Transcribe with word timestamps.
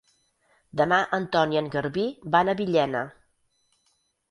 Demà 0.79 0.97
en 1.17 1.27
Ton 1.35 1.53
i 1.57 1.59
en 1.61 1.69
Garbí 1.77 2.07
van 2.37 2.51
a 2.55 2.59
Villena. 2.65 3.05